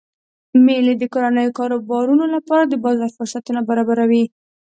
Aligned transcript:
میلې 0.65 0.93
د 0.97 1.03
کورنیو 1.13 1.55
کاروبارونو 1.59 2.25
لپاره 2.35 2.63
د 2.67 2.73
بازار 2.85 3.09
فرصتونه 3.17 3.59
برابروي. 3.69 4.23